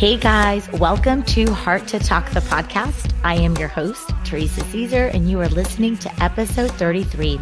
Hey 0.00 0.16
guys, 0.16 0.66
welcome 0.72 1.22
to 1.24 1.52
Heart 1.52 1.86
to 1.88 1.98
Talk, 1.98 2.30
the 2.30 2.40
podcast. 2.40 3.14
I 3.22 3.34
am 3.34 3.54
your 3.58 3.68
host, 3.68 4.10
Teresa 4.24 4.62
Caesar, 4.62 5.08
and 5.08 5.30
you 5.30 5.38
are 5.42 5.48
listening 5.50 5.98
to 5.98 6.24
episode 6.24 6.70
33. 6.70 7.38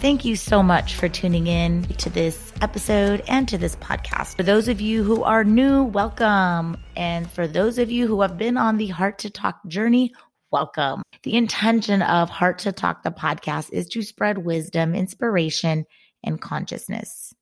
Thank 0.00 0.24
you 0.24 0.34
so 0.34 0.64
much 0.64 0.96
for 0.96 1.08
tuning 1.08 1.46
in 1.46 1.84
to 1.84 2.10
this 2.10 2.52
episode 2.60 3.22
and 3.28 3.48
to 3.48 3.56
this 3.56 3.76
podcast. 3.76 4.34
For 4.36 4.42
those 4.42 4.66
of 4.66 4.80
you 4.80 5.04
who 5.04 5.22
are 5.22 5.44
new, 5.44 5.84
welcome. 5.84 6.76
And 6.96 7.30
for 7.30 7.46
those 7.46 7.78
of 7.78 7.90
you 7.90 8.08
who 8.08 8.20
have 8.22 8.36
been 8.36 8.56
on 8.56 8.78
the 8.78 8.88
Heart 8.88 9.18
to 9.20 9.30
Talk 9.30 9.64
journey, 9.68 10.12
welcome. 10.56 11.02
The 11.22 11.34
intention 11.34 12.00
of 12.00 12.30
Heart 12.30 12.60
to 12.60 12.72
Talk, 12.72 13.02
the 13.02 13.10
podcast, 13.10 13.74
is 13.74 13.88
to 13.88 14.00
spread 14.00 14.38
wisdom, 14.38 14.94
inspiration, 14.94 15.84
and 16.24 16.40
consciousness. 16.40 17.34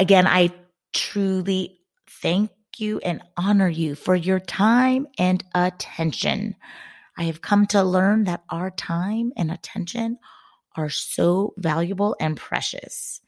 Again, 0.00 0.26
I 0.26 0.50
truly 0.92 1.78
thank 2.10 2.50
you 2.78 2.98
and 2.98 3.22
honor 3.36 3.68
you 3.68 3.94
for 3.94 4.16
your 4.16 4.40
time 4.40 5.06
and 5.18 5.44
attention. 5.54 6.56
I 7.16 7.24
have 7.24 7.42
come 7.42 7.64
to 7.66 7.84
learn 7.84 8.24
that 8.24 8.42
our 8.50 8.72
time 8.72 9.32
and 9.36 9.52
attention 9.52 10.18
are 10.74 10.90
so 10.90 11.54
valuable 11.58 12.16
and 12.18 12.36
precious. 12.36 13.20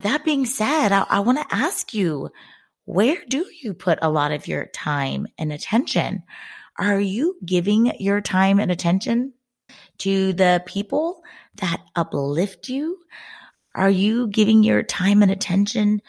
That 0.00 0.26
being 0.26 0.44
said, 0.44 0.92
I, 0.92 1.06
I 1.08 1.20
want 1.20 1.38
to 1.38 1.56
ask 1.56 1.94
you, 1.94 2.28
where 2.84 3.16
do 3.26 3.46
you 3.62 3.72
put 3.72 3.98
a 4.02 4.10
lot 4.10 4.30
of 4.30 4.46
your 4.46 4.66
time 4.66 5.26
and 5.38 5.54
attention? 5.54 6.22
Are 6.78 7.00
you 7.00 7.36
giving 7.44 7.92
your 7.98 8.20
time 8.20 8.60
and 8.60 8.70
attention 8.70 9.32
to 9.98 10.32
the 10.32 10.62
people 10.66 11.22
that 11.56 11.82
uplift 11.94 12.68
you? 12.68 12.98
Are 13.74 13.90
you 13.90 14.28
giving 14.28 14.62
your 14.62 14.82
time 14.82 15.22
and 15.22 15.30
attention 15.30 16.00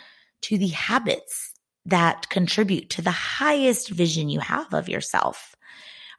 to 0.41 0.57
the 0.57 0.67
habits 0.67 1.53
that 1.85 2.29
contribute 2.29 2.89
to 2.91 3.01
the 3.01 3.11
highest 3.11 3.89
vision 3.89 4.29
you 4.29 4.39
have 4.39 4.73
of 4.73 4.89
yourself? 4.89 5.55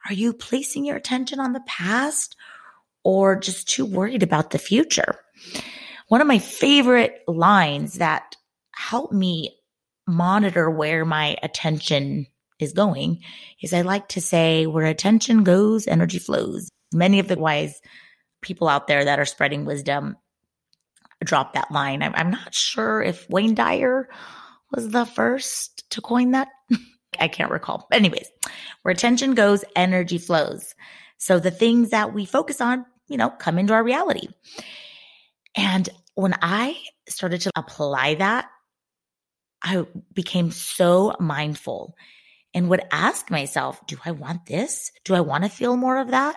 Are 0.09 0.15
you 0.15 0.33
placing 0.33 0.87
your 0.87 0.97
attention 0.97 1.41
on 1.41 1.53
the 1.53 1.63
past 1.67 2.37
or 3.05 3.37
just 3.37 3.69
too 3.69 3.85
worried 3.85 4.23
about 4.23 4.51
the 4.51 4.59
future? 4.59 5.17
One 6.09 6.23
of 6.23 6.27
my 6.27 6.39
favorite 6.39 7.21
lines 7.29 7.95
that 7.95 8.35
help 8.75 9.13
me 9.13 9.59
monitor 10.07 10.71
where 10.71 11.05
my 11.05 11.37
attention 11.43 12.27
is 12.59 12.73
going 12.73 13.23
is 13.63 13.73
I 13.73 13.83
like 13.83 14.09
to 14.09 14.21
say 14.21 14.67
where 14.67 14.87
attention 14.87 15.45
goes, 15.45 15.87
energy 15.87 16.19
flows. 16.19 16.69
Many 16.93 17.19
of 17.19 17.29
the 17.29 17.39
wise 17.39 17.81
people 18.43 18.69
out 18.69 18.87
there 18.87 19.05
that 19.05 19.19
are 19.19 19.25
spreading 19.25 19.65
wisdom 19.65 20.17
drop 21.25 21.55
that 21.55 21.71
line. 21.71 22.03
I'm, 22.03 22.15
I'm 22.15 22.31
not 22.31 22.55
sure 22.55 23.03
if 23.03 23.29
Wayne 23.29 23.55
Dyer 23.55 24.09
was 24.73 24.91
the 24.91 25.05
first 25.05 25.89
to 25.91 26.01
coin 26.01 26.33
that. 26.33 26.49
I 27.21 27.29
can't 27.29 27.51
recall. 27.51 27.89
Anyways, 27.91 28.31
where 28.83 28.93
attention 28.93 29.35
goes, 29.35 29.65
energy 29.75 30.19
flows. 30.19 30.75
So 31.17 31.41
the 31.41 31.51
things 31.51 31.91
that 31.91 32.15
we 32.15 32.25
focus 32.25 32.61
on, 32.61 32.85
you 33.09 33.17
know, 33.17 33.31
come 33.31 33.59
into 33.59 33.73
our 33.73 33.83
reality. 33.83 34.29
And 35.57 35.89
when 36.15 36.35
I 36.43 36.77
started 37.09 37.41
to 37.43 37.51
apply 37.57 38.17
that, 38.17 38.49
I 39.63 39.85
became 40.13 40.51
so 40.53 41.15
mindful 41.19 41.97
and 42.59 42.69
would 42.69 42.83
ask 42.91 43.31
myself, 43.31 43.81
do 43.87 43.97
I 44.05 44.11
want 44.11 44.47
this? 44.47 44.91
Do 45.05 45.15
I 45.15 45.21
want 45.21 45.45
to 45.45 45.49
feel 45.51 45.77
more 45.77 45.99
of 45.99 46.09
that 46.09 46.37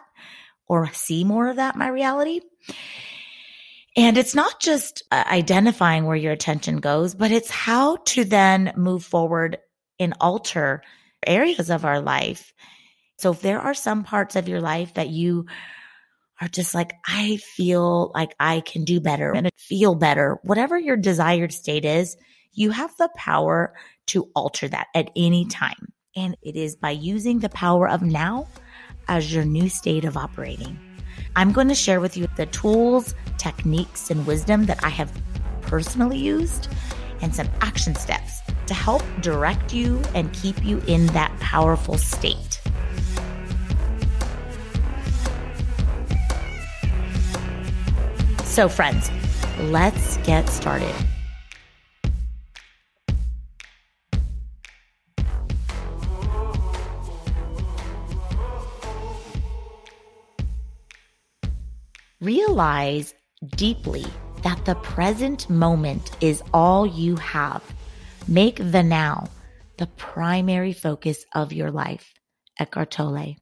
or 0.68 0.94
see 0.94 1.24
more 1.24 1.48
of 1.48 1.56
that 1.56 1.76
my 1.76 1.88
reality? 1.88 2.42
And 3.98 4.20
it's 4.20 4.36
not 4.36 4.62
just 4.62 5.04
uh, 5.12 5.24
identifying 5.26 6.06
where 6.06 6.16
your 6.16 6.32
attention 6.32 6.78
goes, 6.78 7.16
but 7.16 7.32
it's 7.32 7.50
how 7.50 7.98
to 8.06 8.24
then 8.24 8.72
move 8.78 9.04
forward 9.04 9.58
and 10.00 10.14
alter 10.22 10.84
areas 11.26 11.72
of 11.72 11.86
our 11.86 12.00
life. 12.00 12.54
So 13.18 13.32
if 13.32 13.42
there 13.42 13.60
are 13.60 13.74
some 13.74 14.04
parts 14.04 14.36
of 14.36 14.48
your 14.48 14.62
life 14.62 14.94
that 14.94 15.10
you 15.10 15.48
are 16.40 16.48
just 16.50 16.76
like, 16.76 16.94
I 17.08 17.38
feel 17.38 18.12
like 18.14 18.36
I 18.40 18.62
can 18.62 18.84
do 18.84 19.00
better 19.00 19.36
and 19.36 19.50
feel 19.58 19.96
better, 19.96 20.38
whatever 20.44 20.78
your 20.78 20.98
desired 20.98 21.52
state 21.52 21.84
is, 21.84 22.16
you 22.54 22.70
have 22.70 22.96
the 22.98 23.10
power 23.16 23.74
to 24.08 24.30
alter 24.36 24.68
that 24.68 24.88
at 24.94 25.10
any 25.16 25.46
time. 25.46 25.92
And 26.16 26.36
it 26.42 26.58
is 26.58 26.76
by 26.76 26.92
using 26.92 27.40
the 27.40 27.50
power 27.50 27.88
of 27.88 28.02
now 28.02 28.48
as 29.08 29.34
your 29.34 29.46
new 29.46 29.70
state 29.70 30.04
of 30.04 30.18
operating. 30.18 30.78
I'm 31.38 31.54
going 31.54 31.70
to 31.70 31.76
share 31.76 32.02
with 32.02 32.18
you 32.18 32.28
the 32.36 32.48
tools, 32.48 33.16
techniques, 33.38 34.12
and 34.12 34.28
wisdom 34.28 34.66
that 34.66 34.84
I 34.84 34.90
have 34.90 35.12
personally 35.62 36.18
used 36.18 36.68
and 37.22 37.34
some 37.34 37.48
action 37.62 37.96
steps 37.96 38.42
to 38.66 38.74
help 38.74 39.04
direct 39.22 39.74
you 39.74 40.02
and 40.14 40.34
keep 40.34 40.62
you 40.66 40.82
in 40.88 41.06
that 41.08 41.32
powerful 41.40 41.98
state. 41.98 42.62
So, 48.44 48.68
friends, 48.68 49.10
let's 49.60 50.18
get 50.18 50.50
started. 50.50 50.94
Realize 62.22 63.16
deeply 63.58 64.06
that 64.44 64.64
the 64.66 64.76
present 64.76 65.50
moment 65.50 66.12
is 66.22 66.44
all 66.54 66.86
you 66.86 67.16
have. 67.16 67.64
Make 68.28 68.58
the 68.58 68.84
now 68.84 69.28
the 69.78 69.88
primary 69.88 70.72
focus 70.72 71.26
of 71.34 71.52
your 71.52 71.72
life. 71.72 72.14
Eckhart 72.60 72.92
Tolle. 72.92 73.38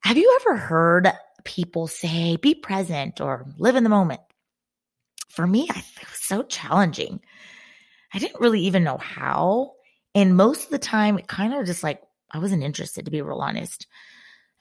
Have 0.00 0.16
you 0.16 0.38
ever 0.40 0.56
heard 0.56 1.12
people 1.44 1.86
say, 1.86 2.36
be 2.36 2.54
present 2.54 3.20
or 3.20 3.44
live 3.58 3.76
in 3.76 3.84
the 3.84 3.90
moment? 3.90 4.22
For 5.28 5.46
me, 5.46 5.64
it 5.68 5.74
was 5.76 6.20
so 6.22 6.44
challenging. 6.44 7.20
I 8.14 8.18
didn't 8.18 8.40
really 8.40 8.62
even 8.62 8.84
know 8.84 8.96
how. 8.96 9.72
And 10.14 10.34
most 10.34 10.64
of 10.64 10.70
the 10.70 10.78
time, 10.78 11.18
it 11.18 11.28
kind 11.28 11.52
of 11.52 11.66
just 11.66 11.82
like, 11.82 12.00
I 12.30 12.38
wasn't 12.38 12.62
interested, 12.62 13.04
to 13.04 13.10
be 13.10 13.20
real 13.20 13.40
honest. 13.40 13.86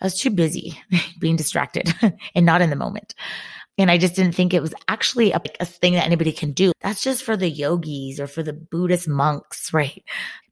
I 0.01 0.05
was 0.05 0.17
too 0.17 0.29
busy 0.29 0.79
being 1.19 1.35
distracted 1.35 1.93
and 2.35 2.45
not 2.45 2.61
in 2.61 2.69
the 2.69 2.75
moment. 2.75 3.15
And 3.77 3.91
I 3.91 3.97
just 3.97 4.15
didn't 4.15 4.35
think 4.35 4.53
it 4.53 4.61
was 4.61 4.73
actually 4.87 5.31
a, 5.31 5.41
a, 5.59 5.65
thing 5.65 5.93
that 5.93 6.05
anybody 6.05 6.31
can 6.31 6.53
do. 6.53 6.71
That's 6.81 7.03
just 7.03 7.23
for 7.23 7.35
the 7.35 7.49
yogis 7.49 8.19
or 8.19 8.27
for 8.27 8.41
the 8.41 8.53
Buddhist 8.53 9.07
monks, 9.07 9.73
right? 9.73 10.03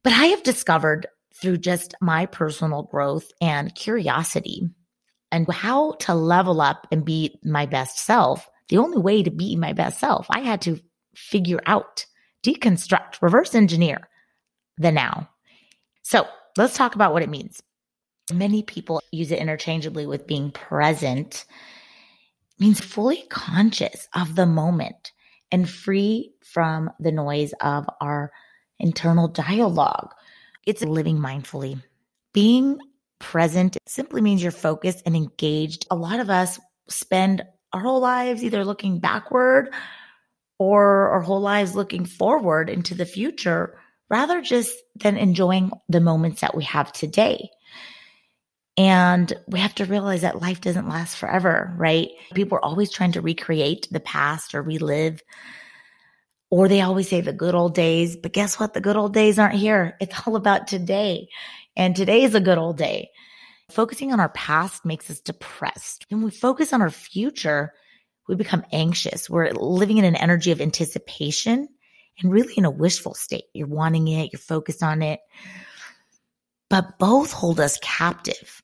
But 0.02 0.12
I 0.12 0.26
have 0.26 0.42
discovered 0.42 1.06
through 1.34 1.58
just 1.58 1.94
my 2.00 2.26
personal 2.26 2.84
growth 2.84 3.30
and 3.40 3.74
curiosity 3.74 4.68
and 5.32 5.50
how 5.50 5.92
to 5.92 6.14
level 6.14 6.60
up 6.60 6.86
and 6.92 7.04
be 7.04 7.38
my 7.42 7.66
best 7.66 7.98
self. 7.98 8.48
The 8.68 8.78
only 8.78 8.98
way 8.98 9.22
to 9.22 9.30
be 9.30 9.56
my 9.56 9.72
best 9.72 9.98
self, 10.00 10.26
I 10.30 10.40
had 10.40 10.60
to 10.62 10.80
figure 11.14 11.60
out, 11.66 12.06
deconstruct, 12.44 13.20
reverse 13.20 13.54
engineer 13.54 14.08
the 14.78 14.92
now. 14.92 15.28
So 16.02 16.26
let's 16.56 16.76
talk 16.76 16.94
about 16.94 17.12
what 17.12 17.22
it 17.22 17.28
means. 17.28 17.62
Many 18.32 18.62
people 18.62 19.02
use 19.10 19.30
it 19.30 19.38
interchangeably 19.38 20.06
with 20.06 20.26
being 20.26 20.50
present 20.50 21.44
means 22.58 22.80
fully 22.80 23.24
conscious 23.28 24.08
of 24.14 24.34
the 24.34 24.46
moment 24.46 25.12
and 25.52 25.68
free 25.68 26.32
from 26.52 26.90
the 26.98 27.12
noise 27.12 27.52
of 27.60 27.86
our 28.00 28.32
internal 28.78 29.28
dialogue. 29.28 30.10
It's 30.66 30.82
living 30.82 31.18
mindfully. 31.18 31.82
Being 32.32 32.78
present 33.18 33.76
simply 33.86 34.20
means 34.20 34.42
you're 34.42 34.52
focused 34.52 35.02
and 35.04 35.14
engaged. 35.14 35.86
A 35.90 35.96
lot 35.96 36.20
of 36.20 36.30
us 36.30 36.58
spend 36.88 37.42
our 37.72 37.80
whole 37.80 38.00
lives 38.00 38.42
either 38.42 38.64
looking 38.64 39.00
backward 39.00 39.72
or 40.58 41.10
our 41.10 41.20
whole 41.20 41.40
lives 41.40 41.74
looking 41.74 42.04
forward 42.04 42.70
into 42.70 42.94
the 42.94 43.06
future 43.06 43.78
rather 44.08 44.40
just 44.40 44.74
than 44.96 45.16
enjoying 45.16 45.72
the 45.88 46.00
moments 46.00 46.40
that 46.40 46.56
we 46.56 46.64
have 46.64 46.92
today. 46.92 47.50
And 48.76 49.32
we 49.46 49.60
have 49.60 49.74
to 49.76 49.84
realize 49.84 50.22
that 50.22 50.42
life 50.42 50.60
doesn't 50.60 50.88
last 50.88 51.16
forever, 51.16 51.72
right? 51.76 52.08
People 52.34 52.58
are 52.58 52.64
always 52.64 52.90
trying 52.90 53.12
to 53.12 53.20
recreate 53.20 53.86
the 53.90 54.00
past 54.00 54.54
or 54.54 54.62
relive, 54.62 55.22
or 56.50 56.66
they 56.66 56.80
always 56.80 57.08
say 57.08 57.20
the 57.20 57.32
good 57.32 57.54
old 57.54 57.74
days. 57.74 58.16
But 58.16 58.32
guess 58.32 58.58
what? 58.58 58.74
The 58.74 58.80
good 58.80 58.96
old 58.96 59.14
days 59.14 59.38
aren't 59.38 59.54
here. 59.54 59.96
It's 60.00 60.26
all 60.26 60.34
about 60.34 60.66
today. 60.66 61.28
And 61.76 61.94
today 61.94 62.22
is 62.22 62.34
a 62.34 62.40
good 62.40 62.58
old 62.58 62.76
day. 62.76 63.10
Focusing 63.70 64.12
on 64.12 64.20
our 64.20 64.28
past 64.30 64.84
makes 64.84 65.08
us 65.08 65.20
depressed. 65.20 66.06
When 66.10 66.22
we 66.22 66.30
focus 66.30 66.72
on 66.72 66.82
our 66.82 66.90
future, 66.90 67.72
we 68.28 68.34
become 68.34 68.64
anxious. 68.72 69.30
We're 69.30 69.52
living 69.52 69.98
in 69.98 70.04
an 70.04 70.16
energy 70.16 70.50
of 70.50 70.60
anticipation 70.60 71.68
and 72.20 72.32
really 72.32 72.54
in 72.54 72.64
a 72.64 72.70
wishful 72.70 73.14
state. 73.14 73.44
You're 73.52 73.66
wanting 73.66 74.08
it, 74.08 74.32
you're 74.32 74.40
focused 74.40 74.82
on 74.82 75.02
it. 75.02 75.20
But 76.68 76.98
both 76.98 77.32
hold 77.32 77.60
us 77.60 77.78
captive. 77.82 78.62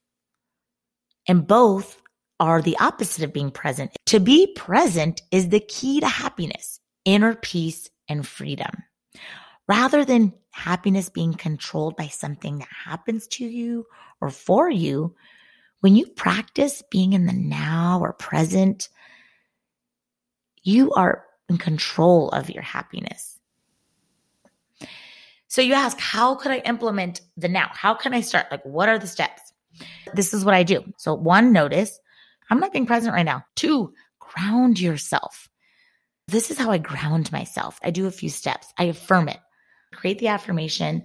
And 1.29 1.47
both 1.47 2.01
are 2.41 2.63
the 2.63 2.79
opposite 2.79 3.23
of 3.23 3.33
being 3.33 3.51
present. 3.51 3.93
To 4.07 4.19
be 4.19 4.53
present 4.55 5.23
is 5.31 5.51
the 5.51 5.61
key 5.61 6.01
to 6.01 6.09
happiness, 6.09 6.81
inner 7.05 7.35
peace, 7.35 7.91
and 8.09 8.27
freedom. 8.27 8.73
Rather 9.69 10.05
than 10.05 10.33
happiness 10.51 11.09
being 11.09 11.35
controlled 11.35 11.97
by 11.97 12.09
something 12.09 12.59
that 12.59 12.69
happens 12.85 13.27
to 13.29 13.45
you 13.45 13.87
or 14.21 14.31
for 14.31 14.69
you, 14.69 15.15
when 15.81 15.97
you 15.97 16.07
practice 16.07 16.83
being 16.91 17.13
in 17.13 17.27
the 17.27 17.33
now 17.33 18.01
or 18.01 18.13
present, 18.13 18.89
you 20.63 20.93
are 20.93 21.25
in 21.49 21.59
control 21.59 22.31
of 22.31 22.51
your 22.51 22.63
happiness. 22.63 23.39
So 25.49 25.63
you 25.63 25.75
ask, 25.75 25.99
how 25.99 26.37
could 26.37 26.53
I 26.53 26.59
implement 26.59 27.23
the 27.37 27.49
now? 27.49 27.71
How 27.73 27.95
can 27.95 28.15
I 28.15 28.21
start? 28.21 28.47
Like, 28.51 28.65
what 28.65 28.89
are 28.89 28.99
the 28.99 29.07
steps? 29.07 29.50
This 30.15 30.35
is 30.35 30.45
what 30.45 30.55
I 30.55 30.63
do. 30.63 30.85
So, 30.99 31.15
one, 31.15 31.53
notice 31.53 31.99
I'm 32.51 32.61
not 32.61 32.73
being 32.73 32.87
present 32.87 33.15
right 33.15 33.25
now. 33.25 33.45
Two, 33.55 33.95
ground 34.19 34.81
yourself. 34.81 35.49
This 36.27 36.51
is 36.51 36.59
how 36.59 36.71
I 36.71 36.79
ground 36.79 37.33
myself. 37.33 37.79
I 37.83 37.91
do 37.91 38.07
a 38.07 38.13
few 38.13 38.29
steps. 38.29 38.73
I 38.79 38.85
affirm 38.85 39.29
it. 39.29 39.39
Create 39.93 40.19
the 40.19 40.29
affirmation. 40.29 41.05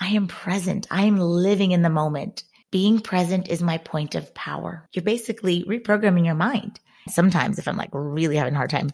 I 0.00 0.08
am 0.08 0.28
present. 0.28 0.86
I 0.90 1.02
am 1.02 1.18
living 1.18 1.72
in 1.72 1.82
the 1.82 1.90
moment. 1.90 2.44
Being 2.70 3.00
present 3.00 3.48
is 3.48 3.62
my 3.62 3.78
point 3.78 4.14
of 4.14 4.32
power. 4.34 4.88
You're 4.92 5.02
basically 5.02 5.64
reprogramming 5.64 6.24
your 6.24 6.36
mind. 6.36 6.78
Sometimes, 7.08 7.58
if 7.58 7.66
I'm 7.66 7.76
like 7.76 7.90
really 7.92 8.36
having 8.36 8.54
a 8.54 8.56
hard 8.56 8.70
time, 8.70 8.90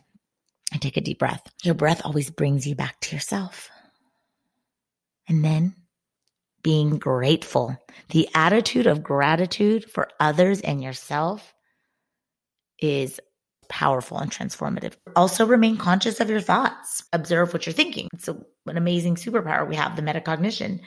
I 0.73 0.79
take 0.79 0.97
a 0.97 1.03
deep 1.03 1.19
breath. 1.19 1.43
Your 1.63 1.75
breath 1.75 2.01
always 2.05 2.31
brings 2.31 2.67
you 2.67 2.75
back 2.75 2.99
to 3.01 3.15
yourself. 3.15 3.71
And 5.29 5.45
then 5.45 5.75
being 6.67 6.99
grateful. 6.99 7.77
The 8.09 8.29
attitude 8.35 8.89
of 8.89 9.01
gratitude 9.01 9.89
for 9.89 10.09
others 10.19 10.61
and 10.61 10.83
yourself 10.83 11.55
is 12.81 13.21
powerful 13.69 14.19
and 14.19 14.33
transformative. 14.33 14.95
Also, 15.15 15.47
remain 15.47 15.77
conscious 15.77 16.19
of 16.19 16.29
your 16.29 16.41
thoughts. 16.41 17.05
Observe 17.13 17.53
what 17.53 17.67
you're 17.67 17.73
thinking. 17.73 18.09
It's 18.13 18.27
a, 18.27 18.37
an 18.67 18.77
amazing 18.77 19.15
superpower 19.15 19.69
we 19.69 19.77
have, 19.77 19.95
the 19.95 20.03
metacognition. 20.03 20.81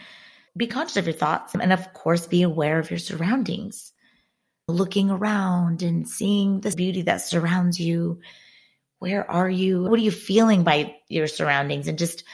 Be 0.58 0.68
conscious 0.68 0.98
of 0.98 1.06
your 1.06 1.14
thoughts 1.14 1.56
and, 1.56 1.72
of 1.72 1.94
course, 1.94 2.28
be 2.28 2.42
aware 2.42 2.78
of 2.78 2.92
your 2.92 3.00
surroundings. 3.00 3.94
Looking 4.68 5.10
around 5.10 5.82
and 5.82 6.10
seeing 6.10 6.60
the 6.60 6.72
beauty 6.72 7.04
that 7.04 7.22
surrounds 7.22 7.80
you. 7.80 8.20
Where 8.98 9.32
are 9.32 9.50
you? 9.50 9.84
What 9.84 9.98
are 9.98 10.04
you 10.04 10.12
feeling 10.12 10.64
by 10.64 10.98
your 11.08 11.28
surroundings? 11.28 11.88
And 11.88 11.98
just 11.98 12.26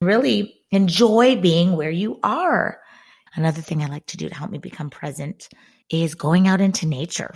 really 0.00 0.61
enjoy 0.72 1.36
being 1.36 1.76
where 1.76 1.90
you 1.90 2.18
are. 2.22 2.80
Another 3.34 3.62
thing 3.62 3.82
I 3.82 3.86
like 3.86 4.06
to 4.06 4.16
do 4.16 4.28
to 4.28 4.34
help 4.34 4.50
me 4.50 4.58
become 4.58 4.90
present 4.90 5.48
is 5.90 6.14
going 6.14 6.48
out 6.48 6.60
into 6.60 6.86
nature. 6.86 7.32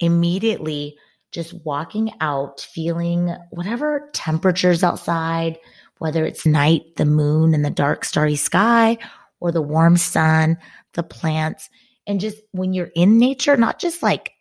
Immediately, 0.00 0.98
just 1.30 1.54
walking 1.64 2.10
out, 2.20 2.60
feeling 2.60 3.34
whatever 3.50 4.10
temperatures 4.14 4.82
outside, 4.82 5.58
whether 5.98 6.24
it's 6.24 6.46
night, 6.46 6.82
the 6.96 7.04
moon, 7.04 7.54
and 7.54 7.64
the 7.64 7.70
dark, 7.70 8.04
starry 8.04 8.36
sky, 8.36 8.98
or 9.40 9.52
the 9.52 9.62
warm 9.62 9.96
sun, 9.96 10.58
the 10.94 11.02
plants. 11.02 11.68
And 12.06 12.20
just 12.20 12.38
when 12.52 12.72
you're 12.72 12.90
in 12.94 13.18
nature, 13.18 13.56
not 13.56 13.78
just 13.78 14.02
like 14.02 14.32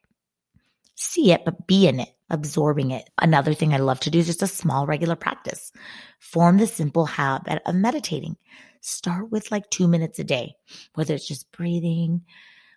see 0.95 1.31
it, 1.31 1.43
but 1.45 1.67
be 1.67 1.87
in 1.87 1.99
it 1.99 2.16
absorbing 2.29 2.91
it. 2.91 3.09
Another 3.17 3.53
thing 3.53 3.73
I 3.73 3.77
love 3.77 3.99
to 4.01 4.09
do 4.09 4.19
is 4.19 4.27
just 4.27 4.41
a 4.41 4.47
small 4.47 4.85
regular 4.85 5.15
practice. 5.15 5.71
Form 6.19 6.57
the 6.57 6.67
simple 6.67 7.05
habit 7.05 7.61
of 7.65 7.75
meditating. 7.75 8.37
Start 8.81 9.31
with 9.31 9.51
like 9.51 9.69
two 9.69 9.87
minutes 9.87 10.19
a 10.19 10.23
day, 10.23 10.55
whether 10.95 11.13
it's 11.13 11.27
just 11.27 11.51
breathing 11.51 12.23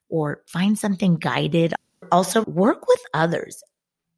or 0.09 0.43
find 0.47 0.79
something 0.79 1.17
guided. 1.17 1.75
Also 2.11 2.45
work 2.45 2.87
with 2.89 3.01
others. 3.13 3.63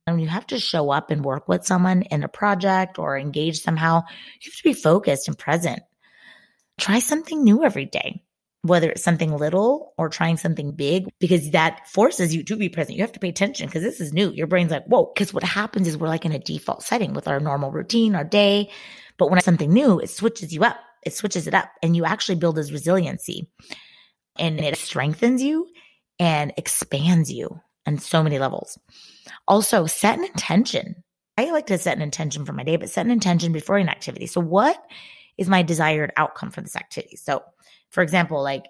And 0.07 0.21
you 0.21 0.29
have 0.29 0.47
to 0.49 0.59
show 0.59 0.91
up 0.91 1.11
and 1.11 1.25
work 1.25 1.49
with 1.49 1.65
someone 1.65 2.03
in 2.03 2.25
a 2.25 2.29
project 2.29 2.99
or 2.99 3.17
engage 3.17 3.61
somehow, 3.61 4.03
you 4.41 4.51
have 4.51 4.57
to 4.57 4.65
be 4.65 4.73
focused 4.73 5.29
and 5.29 5.39
present. 5.39 5.81
Try 6.79 6.99
something 6.99 7.45
new 7.45 7.65
every 7.65 7.85
day 7.85 8.23
whether 8.63 8.91
it's 8.91 9.03
something 9.03 9.37
little 9.37 9.93
or 9.99 10.09
trying 10.09 10.37
something 10.37 10.73
big, 10.73 11.09
because 11.19 11.51
that 11.51 11.89
forces 11.89 12.35
you 12.35 12.45
to 12.45 12.57
be 12.57 12.69
present. 12.69 12.97
You 12.97 13.03
have 13.03 13.13
to 13.13 13.21
pay 13.21 13.29
attention 13.29 13.67
because 13.67 13.83
this 13.83 14.01
is 14.01 14.13
new. 14.13 14.31
Your 14.31 14.47
brain's 14.47 14.71
like, 14.71 14.85
whoa, 14.87 15.11
because 15.13 15.35
what 15.35 15.43
happens 15.43 15.89
is 15.89 15.97
we're 15.97 16.09
like 16.09 16.25
in 16.25 16.33
a 16.33 16.39
default 16.39 16.83
setting 16.83 17.13
with 17.13 17.27
our 17.27 17.41
normal 17.41 17.73
routine, 17.73 18.15
our 18.15 18.25
day. 18.25 18.71
But 19.19 19.29
when 19.29 19.39
it's 19.39 19.45
something 19.45 19.73
new, 19.73 19.99
it 19.99 20.11
switches 20.11 20.55
you 20.55 20.63
up. 20.63 20.79
It 21.05 21.13
switches 21.13 21.49
it 21.49 21.55
up 21.55 21.69
and 21.83 21.97
you 21.97 22.05
actually 22.05 22.37
build 22.37 22.55
this 22.55 22.71
resiliency 22.71 23.51
and 24.39 24.61
it 24.61 24.79
strengthens 24.79 25.43
you 25.43 25.69
and 26.21 26.53
expands 26.57 27.33
you 27.33 27.61
on 27.87 27.99
so 27.99 28.23
many 28.23 28.39
levels. 28.39 28.79
Also 29.49 29.87
set 29.87 30.19
an 30.19 30.25
intention. 30.25 31.03
I 31.37 31.51
like 31.51 31.67
to 31.67 31.79
set 31.79 31.97
an 31.97 32.03
intention 32.03 32.45
for 32.45 32.53
my 32.53 32.63
day, 32.63 32.77
but 32.77 32.91
set 32.91 33.05
an 33.05 33.11
intention 33.11 33.53
before 33.53 33.79
an 33.79 33.89
activity. 33.89 34.27
So 34.27 34.41
what 34.41 34.81
is 35.39 35.49
my 35.49 35.63
desired 35.63 36.13
outcome 36.17 36.53
for 36.53 36.61
this 36.61 36.77
activity? 36.77 37.17
So 37.17 37.43
for 37.93 38.03
example, 38.03 38.43
like, 38.43 38.65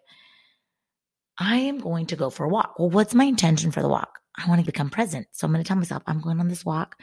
I 1.38 1.56
am 1.56 1.78
going 1.78 2.06
to 2.06 2.16
go 2.16 2.28
for 2.28 2.44
a 2.44 2.48
walk. 2.48 2.74
Well, 2.78 2.90
what's 2.90 3.14
my 3.14 3.24
intention 3.24 3.70
for 3.70 3.80
the 3.80 3.88
walk? 3.88 4.19
I 4.36 4.48
want 4.48 4.60
to 4.60 4.66
become 4.66 4.90
present. 4.90 5.26
So 5.32 5.46
I'm 5.46 5.52
going 5.52 5.64
to 5.64 5.69
tell 5.69 5.76
myself, 5.76 6.02
I'm 6.06 6.20
going 6.20 6.40
on 6.40 6.48
this 6.48 6.64
walk 6.64 6.96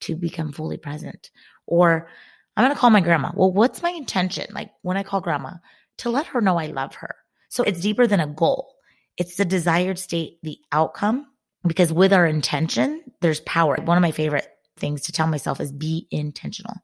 to 0.00 0.16
become 0.16 0.52
fully 0.52 0.76
present. 0.76 1.30
Or 1.66 2.08
I'm 2.56 2.64
going 2.64 2.74
to 2.74 2.80
call 2.80 2.90
my 2.90 3.00
grandma. 3.00 3.32
Well, 3.34 3.52
what's 3.52 3.82
my 3.82 3.90
intention? 3.90 4.46
Like 4.52 4.70
when 4.82 4.96
I 4.96 5.02
call 5.02 5.20
grandma, 5.20 5.54
to 5.98 6.10
let 6.10 6.26
her 6.26 6.40
know 6.40 6.58
I 6.58 6.66
love 6.66 6.94
her. 6.96 7.14
So 7.48 7.62
it's 7.62 7.80
deeper 7.80 8.06
than 8.06 8.20
a 8.20 8.26
goal. 8.26 8.74
It's 9.16 9.36
the 9.36 9.44
desired 9.44 9.98
state, 9.98 10.38
the 10.42 10.58
outcome, 10.72 11.26
because 11.66 11.92
with 11.92 12.12
our 12.12 12.26
intention, 12.26 13.02
there's 13.20 13.40
power. 13.40 13.76
One 13.84 13.96
of 13.96 14.02
my 14.02 14.10
favorite 14.10 14.48
things 14.84 15.00
to 15.00 15.12
tell 15.12 15.26
myself 15.26 15.62
is 15.62 15.72
be 15.72 16.06
intentional. 16.10 16.74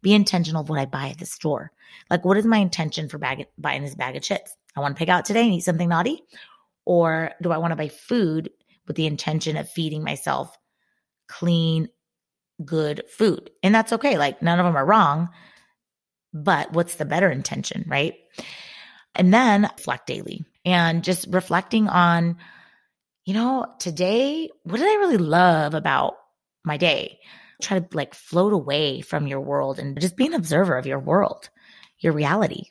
Be 0.00 0.14
intentional 0.14 0.62
of 0.62 0.68
what 0.68 0.78
I 0.78 0.86
buy 0.86 1.08
at 1.08 1.18
the 1.18 1.26
store. 1.26 1.72
Like, 2.08 2.24
what 2.24 2.36
is 2.36 2.44
my 2.44 2.58
intention 2.58 3.08
for 3.08 3.18
bag, 3.18 3.46
buying 3.58 3.82
this 3.82 3.96
bag 3.96 4.14
of 4.14 4.22
chips? 4.22 4.54
I 4.76 4.80
want 4.80 4.94
to 4.94 4.98
pick 4.98 5.08
out 5.08 5.24
today 5.24 5.42
and 5.42 5.52
eat 5.52 5.64
something 5.64 5.88
naughty? 5.88 6.22
Or 6.84 7.32
do 7.42 7.50
I 7.50 7.58
want 7.58 7.72
to 7.72 7.76
buy 7.76 7.88
food 7.88 8.50
with 8.86 8.94
the 8.94 9.06
intention 9.06 9.56
of 9.56 9.68
feeding 9.68 10.04
myself 10.04 10.56
clean, 11.26 11.88
good 12.64 13.02
food? 13.10 13.50
And 13.64 13.74
that's 13.74 13.92
okay. 13.94 14.18
Like, 14.18 14.40
none 14.40 14.60
of 14.60 14.64
them 14.64 14.76
are 14.76 14.86
wrong. 14.86 15.28
But 16.32 16.72
what's 16.72 16.94
the 16.94 17.04
better 17.04 17.28
intention, 17.28 17.84
right? 17.88 18.14
And 19.16 19.34
then 19.34 19.62
reflect 19.62 20.06
daily 20.06 20.44
and 20.64 21.02
just 21.02 21.26
reflecting 21.30 21.88
on, 21.88 22.36
you 23.24 23.34
know, 23.34 23.66
today, 23.80 24.48
what 24.62 24.76
did 24.76 24.86
I 24.86 25.00
really 25.00 25.16
love 25.16 25.74
about 25.74 26.14
my 26.64 26.76
day? 26.76 27.18
Try 27.62 27.80
to 27.80 27.86
like 27.92 28.14
float 28.14 28.52
away 28.52 29.00
from 29.00 29.26
your 29.26 29.40
world 29.40 29.78
and 29.78 30.00
just 30.00 30.16
be 30.16 30.26
an 30.26 30.34
observer 30.34 30.76
of 30.76 30.86
your 30.86 31.00
world 31.00 31.50
your 32.00 32.12
reality. 32.12 32.64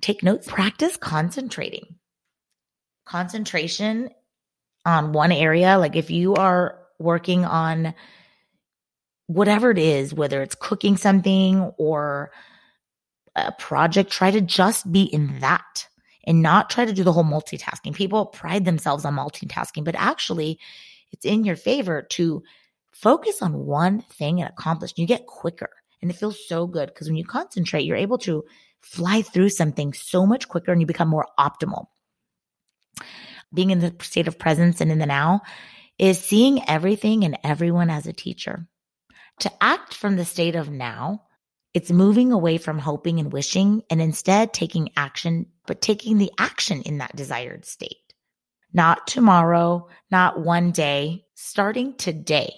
Take 0.00 0.22
notes, 0.22 0.48
practice 0.48 0.96
concentrating. 0.96 1.96
Concentration 3.04 4.10
on 4.84 5.12
one 5.12 5.32
area, 5.32 5.78
like 5.78 5.96
if 5.96 6.10
you 6.10 6.34
are 6.34 6.78
working 6.98 7.44
on 7.44 7.94
whatever 9.26 9.70
it 9.70 9.78
is, 9.78 10.14
whether 10.14 10.42
it's 10.42 10.54
cooking 10.54 10.96
something 10.96 11.72
or 11.78 12.32
a 13.34 13.52
project, 13.52 14.10
try 14.10 14.30
to 14.30 14.40
just 14.40 14.90
be 14.90 15.02
in 15.02 15.40
that 15.40 15.88
and 16.24 16.42
not 16.42 16.70
try 16.70 16.84
to 16.84 16.92
do 16.92 17.02
the 17.04 17.12
whole 17.12 17.24
multitasking. 17.24 17.94
People 17.94 18.26
pride 18.26 18.64
themselves 18.64 19.04
on 19.04 19.16
multitasking, 19.16 19.84
but 19.84 19.94
actually, 19.96 20.58
it's 21.12 21.24
in 21.24 21.44
your 21.44 21.56
favor 21.56 22.02
to 22.02 22.42
focus 22.92 23.42
on 23.42 23.66
one 23.66 24.02
thing 24.02 24.40
and 24.40 24.48
accomplish. 24.48 24.92
You 24.96 25.06
get 25.06 25.26
quicker. 25.26 25.70
And 26.00 26.10
it 26.10 26.14
feels 26.14 26.48
so 26.48 26.66
good 26.66 26.88
because 26.88 27.08
when 27.08 27.16
you 27.16 27.24
concentrate, 27.24 27.84
you're 27.84 27.96
able 27.96 28.18
to 28.18 28.44
fly 28.80 29.22
through 29.22 29.50
something 29.50 29.92
so 29.92 30.26
much 30.26 30.48
quicker 30.48 30.72
and 30.72 30.80
you 30.80 30.86
become 30.86 31.08
more 31.08 31.28
optimal. 31.38 31.86
Being 33.54 33.70
in 33.70 33.78
the 33.78 33.94
state 34.00 34.26
of 34.26 34.38
presence 34.38 34.80
and 34.80 34.90
in 34.90 34.98
the 34.98 35.06
now 35.06 35.42
is 35.98 36.18
seeing 36.18 36.68
everything 36.68 37.24
and 37.24 37.38
everyone 37.44 37.90
as 37.90 38.06
a 38.06 38.12
teacher. 38.12 38.66
To 39.40 39.52
act 39.62 39.94
from 39.94 40.16
the 40.16 40.24
state 40.24 40.56
of 40.56 40.70
now, 40.70 41.22
it's 41.74 41.90
moving 41.90 42.32
away 42.32 42.58
from 42.58 42.78
hoping 42.78 43.18
and 43.18 43.32
wishing 43.32 43.82
and 43.88 44.02
instead 44.02 44.52
taking 44.52 44.90
action, 44.96 45.46
but 45.66 45.80
taking 45.80 46.18
the 46.18 46.32
action 46.38 46.82
in 46.82 46.98
that 46.98 47.16
desired 47.16 47.64
state. 47.64 47.96
Not 48.72 49.06
tomorrow, 49.06 49.88
not 50.10 50.40
one 50.40 50.70
day, 50.70 51.24
starting 51.34 51.94
today. 51.96 52.52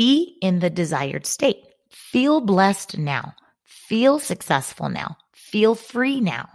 Be 0.00 0.38
in 0.40 0.60
the 0.60 0.70
desired 0.70 1.26
state. 1.26 1.62
Feel 1.90 2.40
blessed 2.40 2.96
now. 2.96 3.34
Feel 3.64 4.18
successful 4.18 4.88
now. 4.88 5.18
Feel 5.34 5.74
free 5.74 6.22
now. 6.22 6.48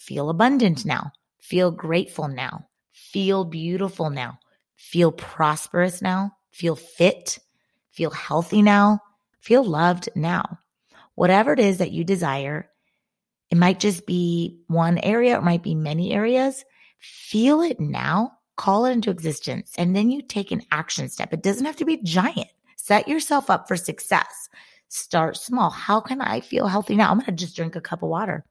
Feel 0.00 0.30
abundant 0.30 0.84
now. 0.84 1.12
Feel 1.38 1.70
grateful 1.70 2.26
now. 2.26 2.66
Feel 2.90 3.44
beautiful 3.44 4.10
now. 4.10 4.40
Feel 4.74 5.12
prosperous 5.12 6.02
now. 6.02 6.32
Feel 6.50 6.74
fit. 6.74 7.38
Feel 7.92 8.10
healthy 8.10 8.62
now. 8.62 8.98
Feel 9.38 9.62
loved 9.62 10.08
now. 10.16 10.58
Whatever 11.14 11.52
it 11.52 11.60
is 11.60 11.78
that 11.78 11.92
you 11.92 12.02
desire, 12.02 12.68
it 13.48 13.58
might 13.58 13.78
just 13.78 14.06
be 14.06 14.58
one 14.66 14.98
area, 14.98 15.38
it 15.38 15.44
might 15.44 15.62
be 15.62 15.76
many 15.76 16.12
areas. 16.12 16.64
Feel 16.98 17.60
it 17.60 17.78
now. 17.78 18.32
call 18.56 18.86
it 18.86 18.92
into 18.92 19.10
existence, 19.10 19.72
and 19.78 19.94
then 19.94 20.10
you 20.10 20.20
take 20.20 20.50
an 20.50 20.62
action 20.72 21.08
step. 21.08 21.32
It 21.32 21.44
doesn't 21.44 21.64
have 21.64 21.76
to 21.76 21.84
be 21.84 22.02
giant. 22.02 22.48
Set 22.88 23.06
yourself 23.06 23.50
up 23.50 23.68
for 23.68 23.76
success. 23.76 24.48
Start 24.88 25.36
small. 25.36 25.68
How 25.68 26.00
can 26.00 26.22
I 26.22 26.40
feel 26.40 26.66
healthy 26.66 26.96
now? 26.96 27.10
I'm 27.10 27.18
going 27.18 27.26
to 27.26 27.32
just 27.32 27.54
drink 27.54 27.76
a 27.76 27.82
cup 27.82 28.02
of 28.02 28.08
water 28.08 28.46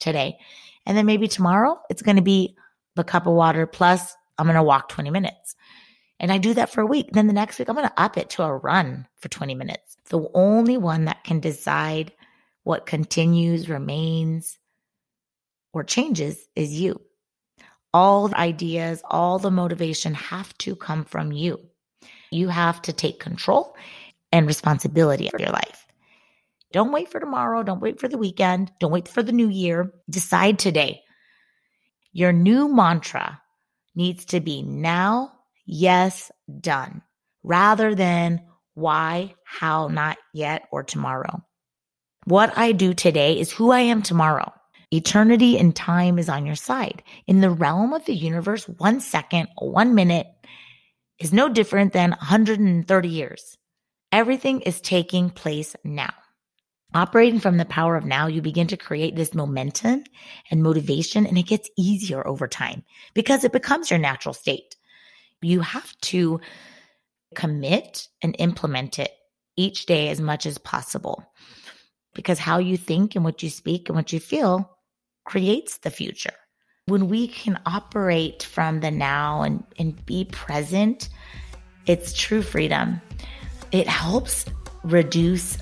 today. 0.00 0.38
And 0.86 0.98
then 0.98 1.06
maybe 1.06 1.28
tomorrow 1.28 1.80
it's 1.88 2.02
going 2.02 2.16
to 2.16 2.22
be 2.22 2.56
the 2.96 3.04
cup 3.04 3.28
of 3.28 3.34
water 3.34 3.64
plus 3.64 4.16
I'm 4.38 4.46
going 4.46 4.56
to 4.56 4.62
walk 4.64 4.88
20 4.88 5.10
minutes. 5.10 5.54
And 6.18 6.32
I 6.32 6.38
do 6.38 6.52
that 6.54 6.70
for 6.70 6.80
a 6.80 6.86
week. 6.86 7.10
Then 7.12 7.28
the 7.28 7.32
next 7.32 7.60
week 7.60 7.68
I'm 7.68 7.76
going 7.76 7.86
to 7.86 8.02
up 8.02 8.16
it 8.16 8.28
to 8.30 8.42
a 8.42 8.56
run 8.56 9.06
for 9.18 9.28
20 9.28 9.54
minutes. 9.54 9.96
The 10.06 10.28
only 10.34 10.76
one 10.76 11.04
that 11.04 11.22
can 11.22 11.38
decide 11.38 12.12
what 12.64 12.86
continues, 12.86 13.68
remains, 13.68 14.58
or 15.72 15.84
changes 15.84 16.44
is 16.56 16.72
you. 16.72 17.00
All 17.94 18.26
the 18.26 18.36
ideas, 18.36 19.00
all 19.04 19.38
the 19.38 19.52
motivation 19.52 20.12
have 20.14 20.58
to 20.58 20.74
come 20.74 21.04
from 21.04 21.30
you. 21.30 21.60
You 22.30 22.48
have 22.48 22.82
to 22.82 22.92
take 22.92 23.20
control 23.20 23.76
and 24.32 24.46
responsibility 24.46 25.28
for 25.28 25.40
your 25.40 25.50
life. 25.50 25.86
Don't 26.72 26.92
wait 26.92 27.08
for 27.08 27.20
tomorrow. 27.20 27.62
Don't 27.62 27.80
wait 27.80 28.00
for 28.00 28.08
the 28.08 28.18
weekend. 28.18 28.72
Don't 28.80 28.90
wait 28.90 29.08
for 29.08 29.22
the 29.22 29.32
new 29.32 29.48
year. 29.48 29.92
Decide 30.10 30.58
today. 30.58 31.02
Your 32.12 32.32
new 32.32 32.68
mantra 32.68 33.40
needs 33.94 34.24
to 34.26 34.40
be 34.40 34.62
now, 34.62 35.32
yes, 35.64 36.30
done, 36.60 37.02
rather 37.42 37.94
than 37.94 38.42
why, 38.74 39.34
how, 39.44 39.88
not 39.88 40.18
yet, 40.34 40.64
or 40.70 40.82
tomorrow. 40.82 41.42
What 42.24 42.56
I 42.58 42.72
do 42.72 42.92
today 42.92 43.38
is 43.38 43.52
who 43.52 43.70
I 43.70 43.80
am 43.80 44.02
tomorrow. 44.02 44.52
Eternity 44.90 45.58
and 45.58 45.74
time 45.74 46.18
is 46.18 46.28
on 46.28 46.46
your 46.46 46.56
side. 46.56 47.02
In 47.26 47.40
the 47.40 47.50
realm 47.50 47.92
of 47.92 48.04
the 48.04 48.14
universe, 48.14 48.68
one 48.68 49.00
second, 49.00 49.48
one 49.58 49.94
minute 49.94 50.26
is 51.18 51.32
no 51.32 51.48
different 51.48 51.92
than 51.92 52.10
130 52.10 53.08
years. 53.08 53.56
Everything 54.12 54.60
is 54.62 54.80
taking 54.80 55.30
place 55.30 55.74
now. 55.84 56.12
Operating 56.94 57.40
from 57.40 57.56
the 57.56 57.64
power 57.64 57.96
of 57.96 58.04
now, 58.04 58.26
you 58.26 58.40
begin 58.40 58.68
to 58.68 58.76
create 58.76 59.16
this 59.16 59.34
momentum 59.34 60.04
and 60.50 60.62
motivation, 60.62 61.26
and 61.26 61.36
it 61.36 61.46
gets 61.46 61.68
easier 61.76 62.26
over 62.26 62.46
time 62.46 62.84
because 63.14 63.44
it 63.44 63.52
becomes 63.52 63.90
your 63.90 63.98
natural 63.98 64.32
state. 64.32 64.76
You 65.42 65.60
have 65.60 65.92
to 66.02 66.40
commit 67.34 68.08
and 68.22 68.34
implement 68.38 68.98
it 68.98 69.10
each 69.56 69.86
day 69.86 70.08
as 70.08 70.20
much 70.20 70.46
as 70.46 70.58
possible 70.58 71.24
because 72.14 72.38
how 72.38 72.58
you 72.58 72.76
think 72.76 73.14
and 73.14 73.24
what 73.24 73.42
you 73.42 73.50
speak 73.50 73.88
and 73.88 73.96
what 73.96 74.12
you 74.12 74.20
feel 74.20 74.78
creates 75.24 75.78
the 75.78 75.90
future. 75.90 76.34
When 76.88 77.08
we 77.08 77.26
can 77.26 77.58
operate 77.66 78.44
from 78.44 78.78
the 78.78 78.92
now 78.92 79.42
and, 79.42 79.64
and 79.76 80.06
be 80.06 80.24
present, 80.26 81.08
it's 81.84 82.12
true 82.12 82.42
freedom. 82.42 83.00
It 83.72 83.88
helps 83.88 84.44
reduce 84.84 85.58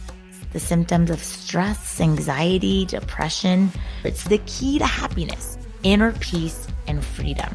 the 0.52 0.60
symptoms 0.60 1.10
of 1.10 1.22
stress, 1.22 1.98
anxiety, 1.98 2.84
depression. 2.84 3.70
It's 4.04 4.24
the 4.24 4.36
key 4.44 4.78
to 4.78 4.84
happiness, 4.84 5.56
inner 5.82 6.12
peace, 6.12 6.66
and 6.86 7.02
freedom. 7.02 7.54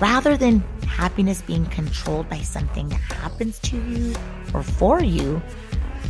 Rather 0.00 0.36
than 0.36 0.60
happiness 0.86 1.42
being 1.42 1.66
controlled 1.66 2.28
by 2.28 2.42
something 2.42 2.90
that 2.90 3.00
happens 3.00 3.58
to 3.58 3.76
you 3.76 4.14
or 4.54 4.62
for 4.62 5.02
you, 5.02 5.42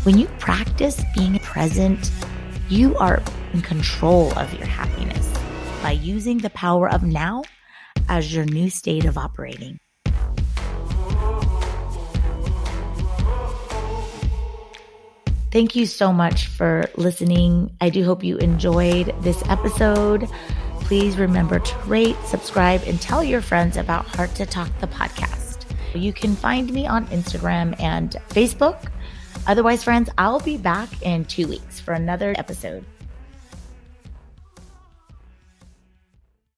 when 0.02 0.18
you 0.18 0.26
practice 0.38 1.02
being 1.14 1.38
present, 1.38 2.10
you 2.68 2.94
are 2.98 3.22
in 3.54 3.62
control 3.62 4.38
of 4.38 4.52
your 4.52 4.66
happiness 4.66 5.37
by 5.82 5.92
using 5.92 6.38
the 6.38 6.50
power 6.50 6.88
of 6.88 7.02
now 7.02 7.42
as 8.08 8.34
your 8.34 8.44
new 8.44 8.70
state 8.70 9.04
of 9.04 9.18
operating. 9.18 9.78
Thank 15.50 15.74
you 15.74 15.86
so 15.86 16.12
much 16.12 16.46
for 16.46 16.84
listening. 16.96 17.74
I 17.80 17.88
do 17.88 18.04
hope 18.04 18.22
you 18.22 18.36
enjoyed 18.36 19.14
this 19.22 19.42
episode. 19.48 20.28
Please 20.80 21.16
remember 21.16 21.58
to 21.58 21.78
rate, 21.86 22.16
subscribe, 22.26 22.82
and 22.86 23.00
tell 23.00 23.24
your 23.24 23.40
friends 23.40 23.76
about 23.78 24.06
Heart 24.06 24.34
to 24.36 24.46
Talk, 24.46 24.68
the 24.80 24.86
podcast. 24.88 25.64
You 25.94 26.12
can 26.12 26.36
find 26.36 26.70
me 26.70 26.86
on 26.86 27.06
Instagram 27.06 27.80
and 27.80 28.12
Facebook. 28.28 28.90
Otherwise, 29.46 29.82
friends, 29.82 30.10
I'll 30.18 30.40
be 30.40 30.58
back 30.58 31.02
in 31.02 31.24
two 31.24 31.48
weeks 31.48 31.80
for 31.80 31.94
another 31.94 32.34
episode. 32.36 32.84